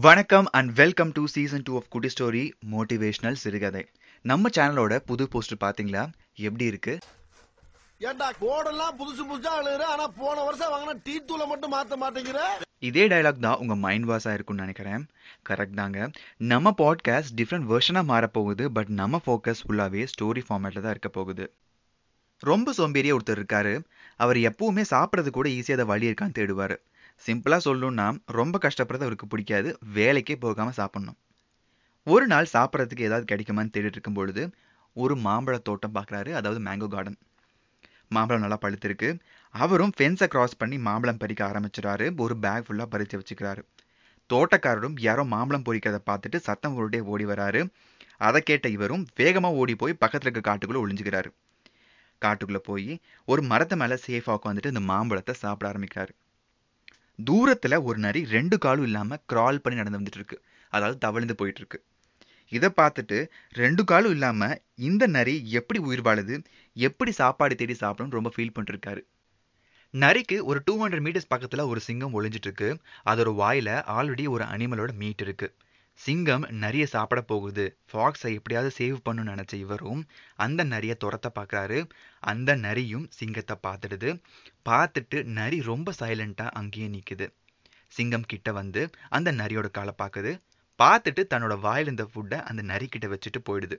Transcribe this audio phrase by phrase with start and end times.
[0.00, 3.88] வணக்கம் and welcome to season two of Kutti story motivational சிறுகதை.
[4.22, 6.12] நம்ம சேனலோட புது போஸ்டர் பாத்தீங்களா?
[6.34, 6.98] எப்படி இருக்கு?
[7.98, 12.38] ஏண்டா கோடெல்லாம் புதுசு புதுசா எழுதுற ஆனா போன வருஷம் வாங்கின டீ தூளை மட்டும் மாத்த மாட்டேங்கிற?
[12.78, 15.06] இதே டயலாக் தான் உங்க மைண்ட் வாஷா இருக்கும்னு நினைக்கிறேன்.
[15.48, 16.10] கரெக்ட் தாங்க.
[16.36, 21.52] நம்ம பாட்காஸ்ட் டிஃப்ரெண்ட் வெர்ஷனா மாறப்போகுது பட் நம்ம ஃபோக்கஸ் ஃபுல்லாவே ஸ்டோரி ஃபார்மேட்ல தான் இருக்க போகுது.
[22.38, 23.84] ரொம்ப சோம்பேறியா ஒருத்தர் இருக்காரு.
[24.16, 26.76] அவர் எப்பவுமே சாப்பிட்றது கூட ஈஸியாக அதை வழி இருக்கான்னு தேடுவார்.
[27.26, 28.06] சிம்பிளாக சொல்லணும்னா
[28.38, 29.70] ரொம்ப கஷ்டப்படுறது அவருக்கு பிடிக்காது.
[29.96, 31.18] வேலைக்கே போகாமல் சாப்பிட்ணும்.
[32.06, 34.44] ஒரு நாள் சாப்பிட்றதுக்கு ஏதாவது கிடைக்குமான்னு தேடிட்டு இருக்கும் பொழுது
[34.96, 36.30] ஒரு மாம்பழ தோட்டம் பார்க்குறாரு.
[36.38, 37.18] அதாவது மேங்கோ கார்டன்
[38.14, 39.08] மாம்பழம் நல்லா பழுத்திருக்கு.
[39.54, 43.62] அவரும் ஃபென்ஸை கிராஸ் பண்ணி மாம்பழம் பறிக்க ஆரம்பிச்சிடாரு ஒரு பேக் ஃபுல்லாக பறித்து வச்சுக்கிறாரு.
[44.30, 47.62] தோட்டக்காரரும் யாரோ மாம்பழம் பொறிக்கிறத பார்த்துட்டு சத்தம் போட்டுட்டே ஓடி வராரு.
[48.26, 51.30] அதை கேட்ட இவரும் வேகமாக ஓடி போய் பக்கத்தில் இருக்க காட்டுக்குள்ளே ஒளிஞ்சுக்கிறாரு.
[52.22, 52.90] காட்டுக்குள்ளே போய்
[53.28, 56.12] ஒரு மரத்தை மேலே சேஃபாக உட்காந்துட்டு இந்த மாம்பழத்தை சாப்பிட ஆரம்பிக்கிறாரு.
[57.18, 60.36] தூரத்துல ஒரு நரி ரெண்டு காலும் இல்லாம கிரால் பண்ணி நடந்து வந்துட்டு இருக்கு
[60.72, 61.78] அதாவது தவழ்ந்து போயிட்டு இருக்கு
[62.52, 63.18] இதை பார்த்துட்டு
[63.52, 66.34] ரெண்டு காலும் இல்லாம இந்த நரி எப்படி உயிர் வாழுது
[66.76, 69.02] எப்படி சாப்பாடு தேடி சாப்பிடணும்னு ரொம்ப ஃபீல் பண்ணிருக்காரு
[69.94, 72.68] நரிக்கு ஒரு டூ ஹண்ட்ரட் மீட்டர்ஸ் பக்கத்துல ஒரு சிங்கம் ஒளிஞ்சிட்டு இருக்கு
[73.06, 75.48] அதோட வாயில ஆல்ரெடி ஒரு அனிமலோட மீட் இருக்கு.
[75.98, 77.64] சிங்கம் நரிய சாப்பிட போகுது.
[77.92, 80.02] ஃபாக்ஸை எப்படியாவது சேவ் பண்ணணும்னு நினைச்ச இவரும்
[80.36, 81.78] அந்த நரிய துரத்த பார்க்குறாரு.
[82.22, 84.10] அந்த நரியும் சிங்கத்தை பார்த்துடுது.
[84.68, 87.28] பார்த்துட்டு நரி ரொம்ப சைலண்ட்டாக அங்கேயே நிக்குது.
[87.92, 90.32] சிங்கம் கிட்ட வந்து அந்த நரியோட காலை பார்க்குது.
[90.78, 93.76] பார்த்துட்டு தன்னோட வாயில் இருந்த ஃபுட்டை அந்த நரி கிட்ட வச்சுட்டு போயிடுது.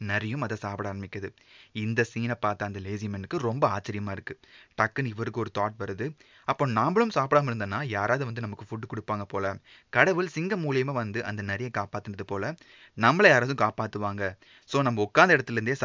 [0.00, 1.28] நரியும் அதை சாப்பிட ஆரம்பிக்குது.
[1.72, 4.34] இந்த சீனை பார்த்த அந்த லேசிமேனுக்கு ரொம்ப ஆச்சரியமா இருக்கு.
[4.78, 6.06] டக்குன்னு இவருக்கு ஒரு தாட் வருது.
[6.48, 9.54] அப்போ நாமளும் சாப்பிடாம இருந்தோம்னா யாராவது வந்து நமக்கு ஃபுட்டு கொடுப்பாங்க போல.
[9.92, 12.54] கடவுள் சிங்கம் மூலியமாக வந்து அந்த நரியை காப்பாற்றினது போல
[12.96, 14.24] நம்மளை யாராவது காப்பாற்றுவாங்க
[14.70, 15.78] ஸோ நம்ம உட்காந்த இடத்துல இருந்தே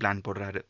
[0.00, 0.62] பிளான் போடுறாரு.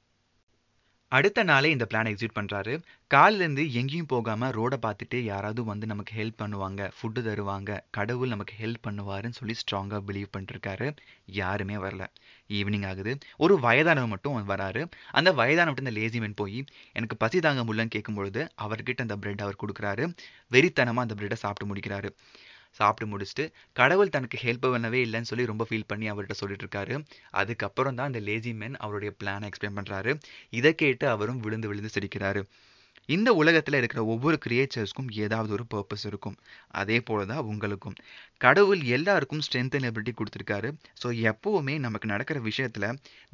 [1.12, 2.74] அடுத்த நாளே இந்த பிளான் எக்ஸிக்யூட் பண்றாரு.
[3.14, 8.84] காலிலேருந்து எங்கேயும் போகாம ரோட பார்த்துட்டு யாராவது வந்து நமக்கு ஹெல்ப் பண்ணுவாங்க ஃபுட்டு தருவாங்க கடவுள் நமக்கு ஹெல்ப்
[8.88, 10.96] பண்ணுவாருன்னு சொல்லி ஸ்ட்ராங்காக பிலீவ் பண்ணிருக்காரு.
[11.26, 12.06] யாருமே வரல.
[12.48, 13.18] ஈவினிங் ஆகுது.
[13.36, 14.90] ஒரு வயதானவர் மட்டும் வராரு.
[15.10, 19.60] அந்த வயதானவர்கிட்ட இந்த லேசிமென் போய் எனக்கு பசி தாங்க முடியலன்னு கேட்கும் பொழுது அவர்கிட்ட அந்த பிரெட் அவர்
[19.62, 20.14] கொடுக்குறாரு.
[20.52, 22.10] வெறித்தனமா அந்த பிரெட்டை சாப்பிட்டு முடிக்கிறாரு.
[22.80, 23.44] சாப்பிட்டு முடிச்சுட்டு
[23.80, 26.94] கடவுள் தனக்கு ஹெல்ப் பண்ணவே இல்லைன்னு சொல்லி ரொம்ப ஃபீல் பண்ணி அவர்கிட்ட சொல்லிட்டு இருக்காரு.
[27.40, 30.12] அதுக்கப்புறம் தான் அந்த லேசி மேன் அவருடைய பிளானை எக்ஸ்பிளைன் பண்ணுறாரு
[30.60, 32.42] இதை கேட்டு அவரும் விழுந்து விழுந்து சிரிக்கிறாரு.
[33.08, 36.36] இந்த உலகத்தில் இருக்கிற ஒவ்வொரு கிரியேச்சர்ஸ்க்கும் ஏதாவது ஒரு பர்பஸ் இருக்கும்.
[36.80, 37.96] அதே போலதான் உங்களுக்கும்.
[38.44, 40.68] கடவுள் எல்லாருக்கும் ஸ்ட்ரென்த் அண்ட் எபிலிட்டி கொடுத்துருக்காரு.
[41.02, 42.88] ஸோ எப்போவுமே நமக்கு நடக்கிற விஷயத்தில்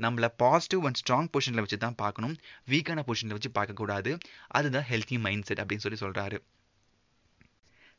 [0.05, 2.37] நம்மளை பாசிட்டிவ் அண்ட் ஸ்ட்ராங் பொசிஷனில் வச்சு தான் பார்க்கணும்.
[2.73, 4.13] வீக்கான பொசிஷனில் வச்சு பார்க்கக்கூடாது.
[4.59, 6.39] அதுதான் ஹெல்த்தி மைண்ட் செட் அப்படின்னு சொல்லி சொல்கிறாரு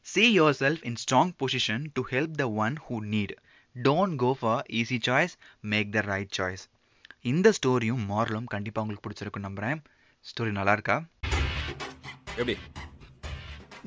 [0.06, 3.32] See yourself in strong position to help the one who need.
[3.76, 5.34] Don't go for easy choice,
[5.74, 6.64] make the right choice.
[7.32, 9.80] இந்த ஸ்டோரியும் மாரலும் கண்டிப்பா உங்களுக்கு பிடிச்சிருக்கும் நம்புறேன்.
[10.26, 10.96] ஸ்டோரி நல்லா இருக்கா
[12.40, 12.56] எப்படி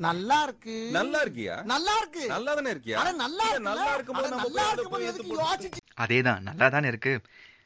[0.05, 1.55] நல்லா இருக்கு நல்லா இருக்கியா?
[1.73, 4.29] நல்லா இருக்கு நல்லா தானே இருக்கியா நல்லா நல்லா இருக்கும்போது
[6.05, 7.13] அதேதான் நல்லா தானே இருக்கு.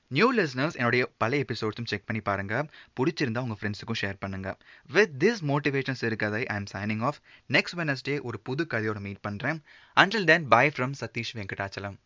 [0.08, 2.66] நியூ லிஸ்னர்ஸ் என்னுடைய பல எபிசோட்ஸும் செக் பண்ணி பாருங்க.
[3.00, 4.58] பிடிச்சிருந்தா உங்க ஃப்ரெண்ட்ஸுக்கும் ஷேர் பண்ணுங்க.
[4.88, 7.20] With this motivations இருக்கதை I am signing off
[7.50, 9.62] next Wednesday ஒரு புது கதையோட மீட் பண்றேன்.
[9.98, 11.98] Until then bye from Sathish Venkatachalam